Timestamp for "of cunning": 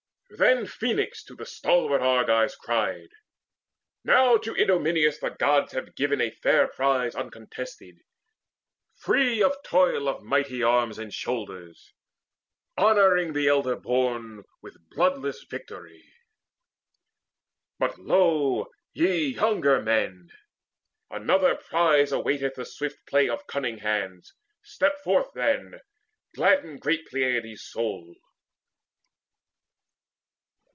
23.27-23.79